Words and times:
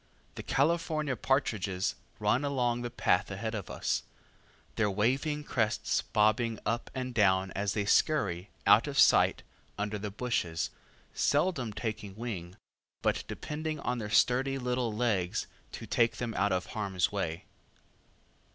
The 0.33 0.41
California 0.41 1.15
partridges 1.15 1.93
run 2.17 2.43
along 2.43 2.81
the 2.81 2.89
path 2.89 3.29
ahead 3.29 3.53
of 3.53 3.69
us, 3.69 4.01
their 4.75 4.89
waving 4.89 5.43
crests 5.43 6.01
bobbing 6.01 6.57
up 6.65 6.89
and 6.95 7.13
down 7.13 7.51
as 7.51 7.73
they 7.73 7.85
scurry 7.85 8.49
out 8.65 8.87
of 8.87 8.97
sight 8.97 9.43
under 9.77 9.99
the 9.99 10.09
bushes, 10.09 10.71
seldom 11.13 11.71
taking 11.71 12.15
wing, 12.15 12.57
but 13.03 13.23
depending 13.27 13.79
on 13.81 13.99
their 13.99 14.09
sturdy 14.09 14.57
little 14.57 14.91
legs 14.91 15.45
to 15.73 15.85
take 15.85 16.17
them 16.17 16.33
out 16.33 16.51
of 16.51 16.65
harm's 16.73 17.11
way. 17.11 17.45